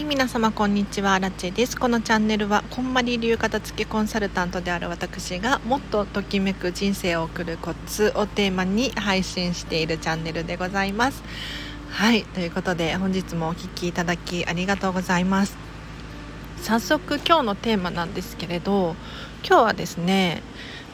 [0.00, 1.18] はい皆様こんにちは。
[1.18, 1.78] ラチェです。
[1.78, 11.22] このチャンネルはこんまり流片付けコンサルタントである私がもっとときめく人生を送るコツをテーマに配信しているチャンネルでございます。
[11.90, 15.54] はいということで本日もお聴きいただきありがとうございます。
[16.62, 18.96] 早速今日のテーマなんですけれど
[19.46, 20.42] 今日はですね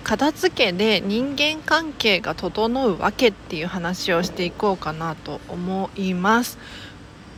[0.03, 6.59] 片付けで人間関係が整うわけっていう話をしていこうかなと思います。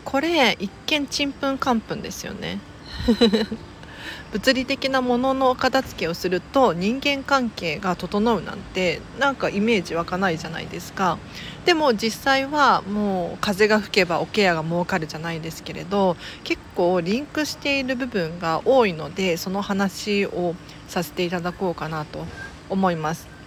[0.09, 2.61] これ一見ちんぷんかんぷんですよね。
[4.33, 11.19] 物理的なものの片付けをすると人間関係が整うなんてなんかイメージ湧かないじゃないですか。
[11.67, 20.55] でも実際はもう風が吹けばおケアが儲かるじゃないですけれど結構リンクしている部分が多いのでその話を
[20.89, 22.25] させていただこうかなと
[22.71, 23.38] 思います。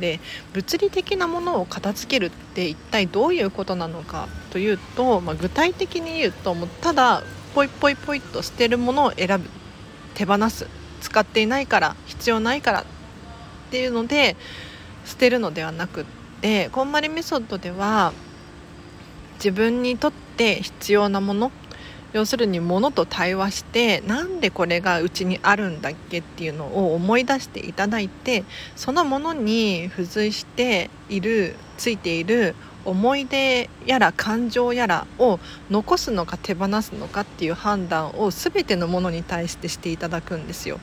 [0.00, 0.20] で
[0.52, 7.22] 物理的なものを片付けるって一体どういうことなのかというと、まあ、具体的に言うともうただ
[7.54, 9.48] ポイポイポイと捨てるものを選ぶ。
[10.14, 10.66] 手放す。
[11.00, 12.80] 使っていないから必要ないから。
[12.82, 12.84] っ
[13.70, 14.36] ていうので
[15.04, 16.04] 捨てるのではなくっ
[16.40, 18.12] てこんまりメソッドでは
[19.36, 21.50] 自分にとって必要なもの
[22.14, 28.44] 要するに物と対話してなんでこれがうちにあるんだっけっていうのを思い出していただいて
[28.76, 32.54] そのものに付随しているついている
[32.84, 40.78] 思い出やら感情やらを残すのか手放すのかっていう判断を全てのものに対してしていただくんですよ。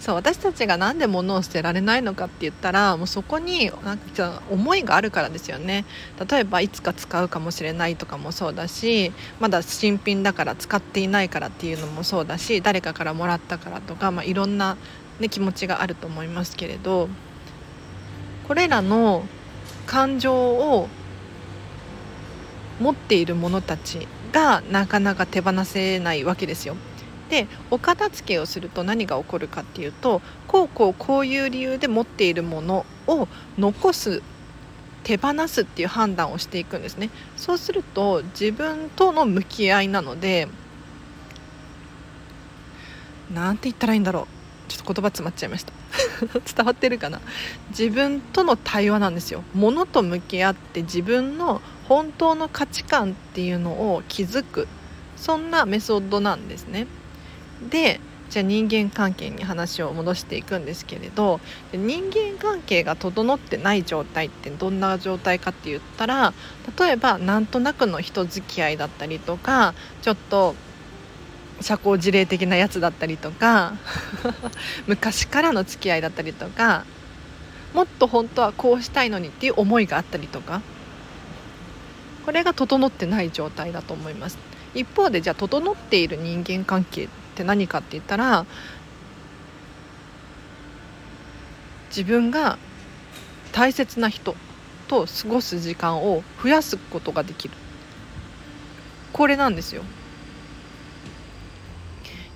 [0.00, 5.84] そう私たちが何で物を捨てられないのかって言ったらもうそこになんか思いがあるからですよね
[6.30, 14.76] 例えばいつか使うかもしれないとかもそうだしまだ新品だから使っていないからっていうのもそうだし誰かからもらったからとか、まあ、いろんな、
[15.18, 17.08] ね、気持ちがあると思いますけれど
[18.46, 19.24] これらの
[19.86, 20.88] 感情を
[22.80, 26.76] 持っている者たちがなかなか手放せないわけですよ。
[27.28, 33.28] でお片付けをすると何が起こるかっていうとこうこうこういう理由で持っているものを
[33.58, 34.22] 残す
[35.04, 37.10] 手放すっていう判断をしていくんですね。
[37.36, 40.48] そうすると自分との向き合いなので
[43.32, 44.38] 何て言ったらいいんだろう。
[44.68, 45.72] ちょっと言葉詰まっちゃいました。
[46.54, 47.20] 伝わってるかな。
[47.70, 49.42] 自分との対話なんですよ。
[49.54, 54.68] 物と向き合って自分の本当の価値観っていうのを気づく。
[55.16, 56.86] そんなメソッドなんですね。
[57.70, 61.40] でじゃあ人間関係に話を戻していくんですけれど
[61.72, 66.34] 人間関係が整ってない状態ってどんな状態かって言ったら
[66.78, 70.54] 例えばなんとなくの人付き合いだったりとかちょっと
[71.60, 73.74] 社交辞令的なやつだったりとか
[74.86, 76.84] 昔からの付き合いだったりとか
[77.74, 80.60] もっと本当はこうしたいのにっていう思いがあったりとか
[82.24, 84.36] これが整ってない状態だと思います。
[84.74, 87.08] 一方でじゃあ整っている人間関係
[87.38, 88.46] って何かって言ったら
[91.90, 92.58] 自分が
[93.52, 94.34] 大切な人
[94.88, 97.54] と過ごす時間を増やすことができる
[99.12, 99.82] これなんですよ。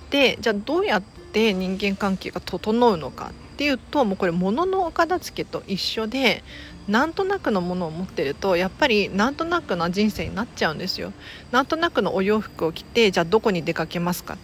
[0.09, 6.43] でじゃあどうやって人間関係が整うのかっていうともうこれ物のお片付けと一緒で
[6.87, 11.13] なんとなくのものを持ってるとやっぱりなんとなくな人生になっちゃうんですよ。
[11.51, 14.37] なんとなくのお洋服を着てじゃあどこに出かけますか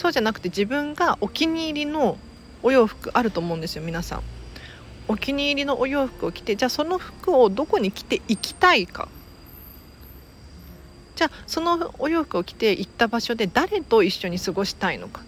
[0.00, 2.16] そうじゃなくて自分がお気に入りの
[2.62, 4.22] お洋服あると思うんですよ皆さん。
[5.08, 9.08] お気に入りのお洋服を着てじゃあその服をどこに着て行きたいか。
[11.16, 15.20] じゃあそのお洋服を着て行った場所で誰と一緒に過ごしたいのか。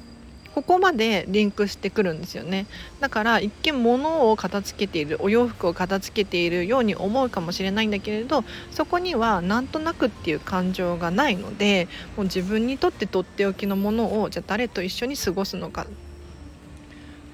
[0.54, 2.66] ここまでリンクしてくるんですよね。
[3.00, 15.86] だから一見物を片付けているお洋服を片付けているように思うかもしれないんだけれどそこにはなんとなくっていう感情がないのでもう自分にとってとっておきのものをじゃあ誰と一緒に過ごすのか。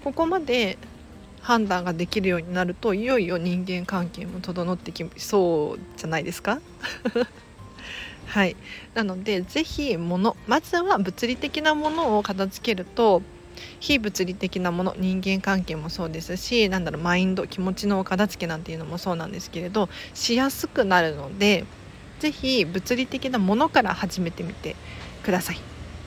[0.05, 0.79] ここまで
[1.43, 6.61] 判断ができるようになるといよいよ人間関係も整ってきそうじゃないですか？
[8.27, 8.57] はい
[8.95, 13.23] なので是非物まずは物理的なものを片付けると
[13.81, 21.65] 非物理的なもの人間関係もそうですしなんだろうマインド気持ちのお片付けなんていうのもそうなんですけれどしやすくなるので
[22.21, 24.77] 是非物理的なものから始めてみて
[25.23, 25.59] ください。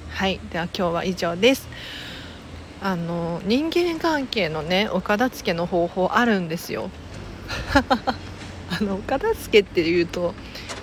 [0.09, 1.67] はいでは今日は以上です。
[2.83, 6.89] あの人間関係のねお片付けの方法あるんですよ。
[7.73, 10.33] あのお片付けっていうと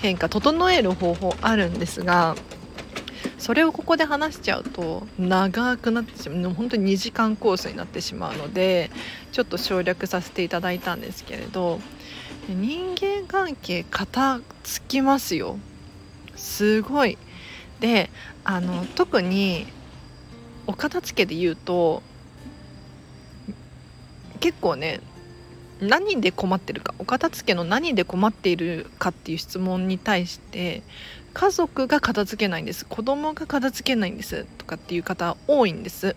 [0.00, 2.37] 変化整える方法あるんですが
[3.39, 6.55] それをここで話しちゃうと長くなってしまう。
[6.55, 8.91] 本当に2時間コースになってしまうので
[9.33, 11.81] ちょっと省略させていただいたんですけれど
[12.49, 15.59] 人間関係片付きますよ。
[16.37, 17.19] すごい。
[17.81, 18.11] で
[18.45, 19.67] あの特に
[20.67, 22.03] お片付けで言うと
[24.41, 25.00] 結構ね
[25.80, 30.82] 何で困ってるかお片付けの何で困っているかっていう質問に対して
[31.34, 36.16] 家族が片付けないんです子供が片付けないんですとかっていう方多いんです。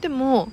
[0.00, 0.52] でも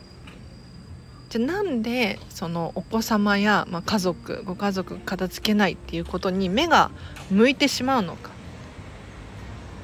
[1.29, 6.91] じゃあなんでそのお子様や、まあ、家族ご家族片付けないっていうことに目が
[7.29, 8.31] 向いてしまうのか。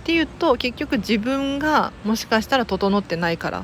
[0.02, 3.64] っていうと結局自分がもしかしたら整ってないから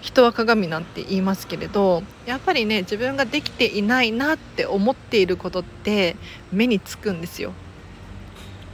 [0.00, 6.16] 人は鏡なんて言いますけれどやっぱりね自分ができていないなって思っていることって
[6.52, 7.52] 目につくんですよ。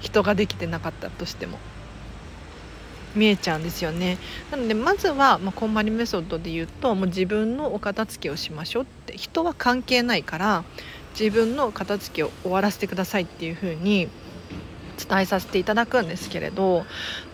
[0.01, 1.59] 人ができてなかったとしても。
[3.15, 4.19] 見えちゃうんですよね。
[4.51, 9.17] なのでまずは、まあ、こんまりメソッドで言うともう自分のお片付けをしましょうって。
[9.17, 10.65] 人は関係ないから
[11.19, 14.09] 自分の片付けを終わらせてくださいっていうふうに
[14.95, 16.87] 伝えさせていただくんですけれど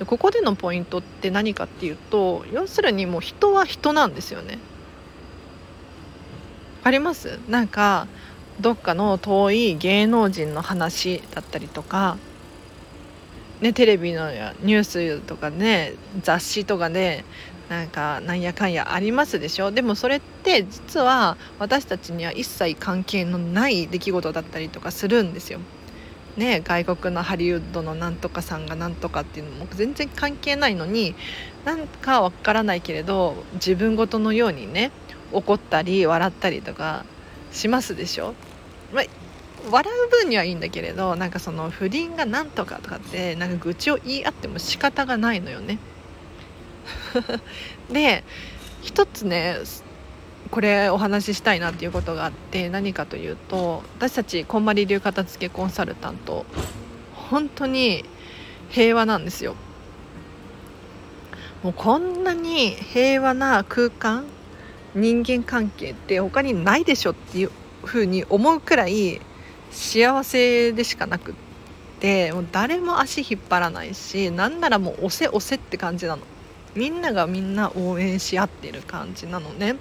[0.06, 4.58] ここでのポイントって何かっていうと要するにもう人は人なんですよね。
[6.82, 7.38] あります？
[7.48, 8.06] なんか
[8.58, 12.16] どっかの遠い芸能人の話だったりとか、
[13.60, 15.92] ね、テレビのニュースとかね
[16.22, 17.24] 雑誌とかで
[17.68, 19.70] なんかなんやかんやありますでしょ？
[19.70, 25.60] でもそれって実は私たちには一切関係のない出来事だったりとかするんですよ。
[26.36, 31.14] ね、外国のハリウッドのなんとかさんがなんとかっていうのも全然関係ないのに
[31.64, 34.92] なんかわからないけれど自分ごとのようにね
[35.32, 37.04] 怒ったり笑ったりとか
[37.52, 38.34] しますでしょ、
[38.92, 39.04] まあ、
[39.70, 45.78] 笑う分にはいいんだけれどなんかその不倫がなんとかとかってなんか愚痴を言い合っても仕方がないのよね。
[47.90, 48.24] で
[48.82, 49.58] 一つね
[50.50, 56.44] これお話ししたいなっていうことがあって何かというと私たちこんまり流片付けコンサルタント
[57.14, 58.04] 本当に
[58.68, 59.54] 平和なんですよ。
[61.62, 64.24] もうこんなに平和な空間
[64.94, 67.50] 人間関係って他にないでしょっていう
[67.84, 69.20] ふうに思うくらい
[69.70, 71.34] 幸せでしかなくっ
[72.00, 76.22] てもう誰も足引っ張らないしなんならもう押せ押せって感じなの。
[76.74, 79.76] みんながみんな応援し合ってる感じなのね。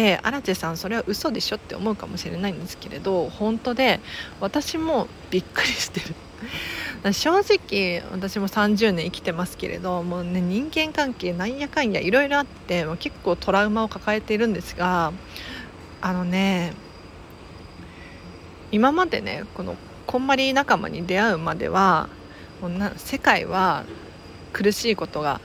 [0.00, 4.00] で荒地さんそれは嘘でしょって思うかもしれないんですけれど本当で
[4.40, 6.14] 私もびっくりしてる。
[7.12, 15.12] 正直私も30年生きてますけれどもうね人間関係なんやかんやいろいろあって結構トラウマを抱えているんですが
[16.00, 16.72] あのね
[18.72, 19.76] 今までねこの
[20.06, 22.08] こんまり仲間に出会うまでは
[22.62, 23.84] もうな世界は
[24.54, 25.42] 苦しいことが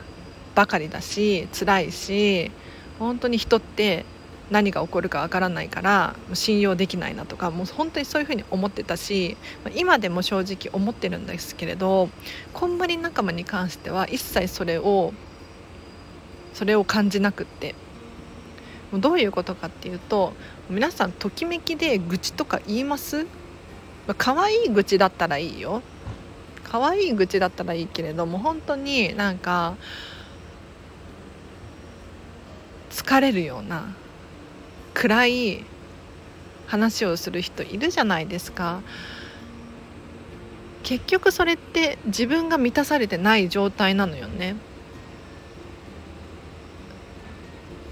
[0.56, 2.52] ばかりだし辛いし
[3.00, 4.06] 本当に人って
[4.52, 9.38] 何が起こるかわからないから信用できないなとかもう本当にそういうふうに思ってたし
[9.76, 12.10] 今でも正直思ってるんですけれど
[12.54, 15.14] こんまり仲間に関しては一切それを
[16.54, 17.76] それを感じなくって
[18.94, 20.34] どういうことかっていうと
[20.70, 23.26] 皆さんときめきで愚痴とか言います？
[24.18, 25.82] 可愛い愚痴だったらいいよ。
[26.64, 29.76] 可愛い愚痴だったらいいけれども本当になんか
[32.90, 33.96] 疲れるような
[34.96, 35.64] 暗い
[36.66, 38.82] 話をする人いるじゃないですか。
[40.82, 44.56] 結局それって自分が満たされてない状態なのよね。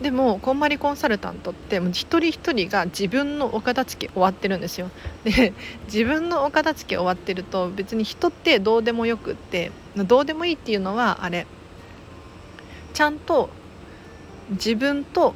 [0.01, 4.91] でもこんまりコンサルタントってもう一人一人が自分のお片付け終わってるんですよ。
[5.23, 5.53] で
[5.85, 11.47] 自分のお片付け終わってると別に人ってどうでもよくってどうでもいいっていうのはあれ。
[12.93, 13.49] ちゃんと
[14.51, 15.35] 自分と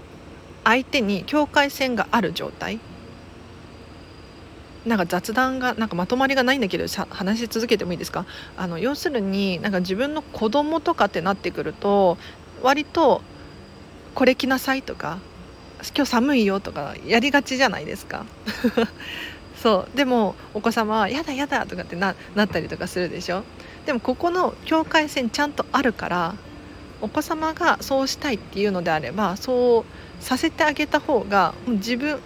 [0.67, 2.79] 相手に境界線がある状態。
[4.85, 8.25] なんか雑談がなんかまとまりがないんだけど話し続けてもいいですか？
[8.57, 12.17] あの要するになんか自分の子供とかってなってくると
[12.61, 13.21] 割と
[14.13, 15.19] これ着なさいとか
[15.95, 18.25] 今日寒いよとかやりがちじゃないですか？
[19.61, 19.97] そう。
[19.97, 23.43] でもお子様は「やだやだ」とかってななったりとかするでしょ？
[23.85, 26.35] でもここの境界線ちゃんとあるから
[27.01, 32.19] お子様がそうしたいっていうのであればそうさせてあげた方が自分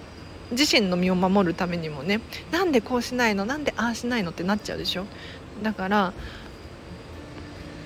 [0.51, 2.19] 自身の身を守るためにもね
[2.51, 5.05] なんでこうしないのなんでああしないのってなっちゃうでしょ。
[5.63, 6.13] だから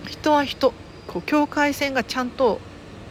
[0.08, 0.74] 人は人
[1.08, 2.60] こう境界線がちゃんと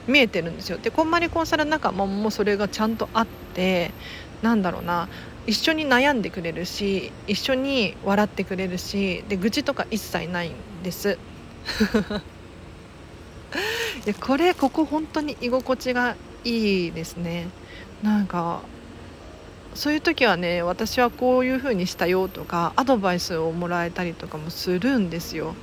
[0.07, 0.79] 見えてるんですよ。
[0.79, 3.93] でこんまりコンサル仲間もそれがちゃんとあって
[4.43, 5.09] なんだろうな
[5.47, 11.19] 一緒に悩んでくれるし一緒に笑ってくれるしで愚痴とか一切ないんです。
[14.05, 17.49] でこれここ本当に居心地がいいですね
[18.03, 18.63] なんか
[19.75, 25.55] そういう時はね私はこういう風にしたよとかアドバイスをもらえたりとかもするんですよ。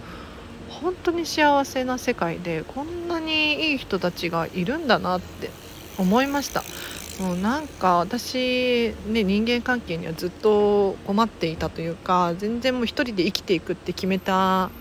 [0.69, 5.49] 本当に幸せな世界でこんなにいい人たちがいるんだなって
[5.97, 6.63] 思いました
[7.19, 14.71] もうなんか私ね人間関係にはずっと困っていたというか全然もう一人で生きていくって決めた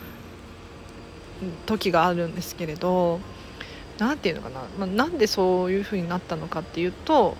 [1.66, 3.20] 時があるんですけれど
[4.00, 7.36] 何て言うのかな、まあ、なんでそういう風になったのかっていうと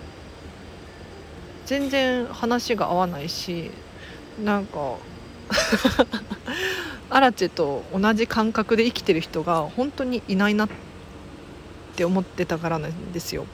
[1.65, 3.71] 全然話が合わないし
[4.43, 4.97] なんか
[7.09, 10.69] アラチェと同じ感覚で生きてる人が本当にいないなっ
[11.95, 13.45] て思ってたからなんですよ。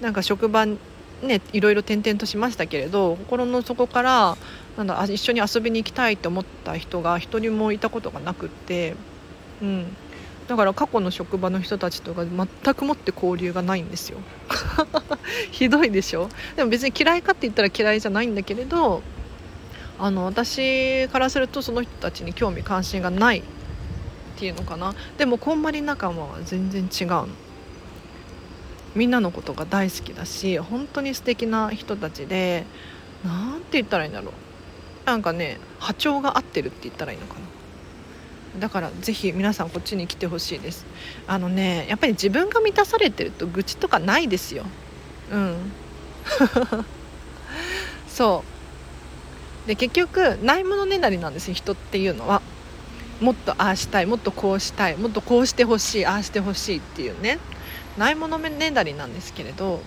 [0.00, 4.36] なんか職場ねいろいろ転々としましたけれど心の底から
[4.76, 8.94] なんだ一緒に遊びに行きたいと思った人が一人もいたことがなくって、
[9.62, 9.96] うん、
[10.48, 14.18] だから過去の職場の人たちとか全くもって交流がないんですよ。
[15.52, 16.30] ひどいでしょ？
[16.56, 19.02] でも別に嫌いかって言ったら嫌いじゃないんだけれど
[19.98, 23.42] あの私からするとその人たちに興味関心がないっ
[24.36, 24.94] ていうのかな。
[25.18, 27.28] でもこんまり仲間は全然違うの。
[28.94, 32.64] みんなのことが大好きだし本当に素敵な人たちで
[33.22, 34.32] 何て言ったらいいんだろう。
[35.04, 37.40] なんかね波長が合ってるって言ったらいいのかな。
[38.58, 40.86] だからぜひ皆さんこっちに来てほしいです。
[41.26, 44.64] あのねやっぱり自分が満たされてると愚痴とかないですよ。
[45.30, 45.72] うん。
[48.08, 48.44] そ
[49.64, 49.68] う。
[49.68, 52.42] で結局ないものねだりなんですよ人っていうのは。
[53.20, 57.38] もっとああしたいもっとこうしたいもっとこうしてほしいああしてほしいっていうね。
[57.96, 59.80] ないものねだりなんですけれど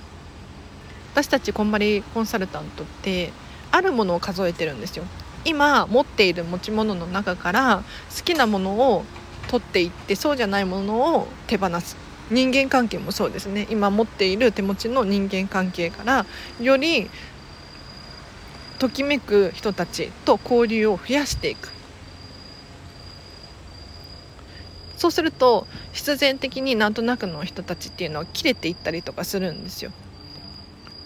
[1.13, 3.31] 私たちこんまりコンサルタントって
[3.71, 5.05] あるものを数えてるんですよ。
[5.45, 7.83] 今持っている持ち物の中から
[8.15, 9.03] 好きなものを
[9.49, 11.97] 取っていってそうじゃないものを手放す。
[12.29, 13.67] 人間関係もそうですね。
[13.69, 16.25] 今持っている手持ちの人間関係から
[16.61, 17.09] より
[18.79, 21.69] ときめく人たちと交流を増やしていく。
[24.97, 29.91] そうすると必然的になんとなくの人たちっていうのは切れていったりとかするんですよ。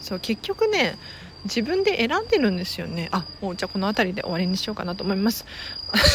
[0.01, 0.97] そう結局ね
[1.45, 5.45] 自分で選んでるんですよねあもうじゃあこの辺りで終わりにしようかなと思います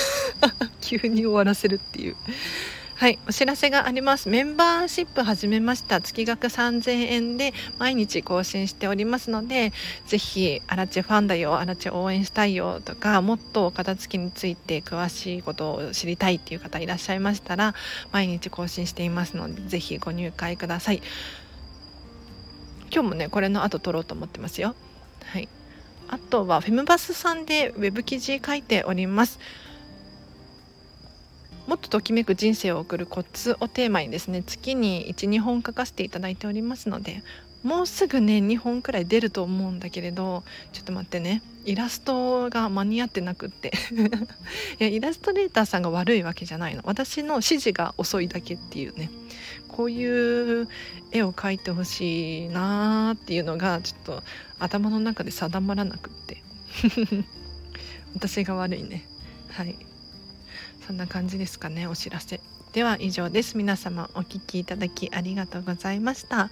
[0.80, 2.16] 急に終わらせるっていう
[3.00, 4.28] はい、お知らせがあります。
[4.28, 6.02] メンバーシップ始めました。
[6.02, 9.72] 月額3000円で毎日更新しておりますので、
[10.06, 17.74] ぜひ、アラチファンだよ、アラチ応援したいよとか、もっとお片付けについて詳しいことを知りたいっていう方いらっしゃいましたら、
[18.12, 21.00] 毎日更新していますので、ぜひご入会ください。
[22.92, 24.74] 今日もね、これの後撮ろうと思ってますよ。
[25.26, 25.48] はい。
[26.08, 29.38] あとは、フェムバスさんでウェブ記事書いております。
[31.66, 37.22] もっとときめく人生を送るコツをテーマにですね月に12本書かせていただいておりますので
[37.62, 41.42] もうすぐね2本くらい出ると思うんだけれどちょっと待ってね。
[41.66, 43.72] イラストが間に合ってなくって。
[44.80, 46.82] いやイラストレーターさんが悪いわけじゃないの。
[46.84, 49.10] 私の指示が遅いだけっていうね。
[49.68, 50.68] こういう
[51.12, 54.22] 絵を描いてほしいなーっていうのがちょっと
[54.58, 56.42] 頭の中で定まらなくって。
[58.14, 59.06] 私が悪いね。
[59.50, 59.76] はい。
[60.86, 62.40] そんな感じですかねお知らせ。
[62.72, 63.56] では以上です。
[63.56, 66.50] 皆様お聴きいただきありがとうございました。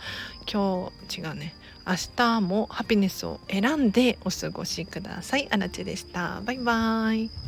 [0.53, 1.55] 今日違うね。
[1.87, 5.47] 明日もハピネスを選んでお過ごしください。
[5.51, 6.41] あらちでした。
[6.45, 7.48] バイバーイ。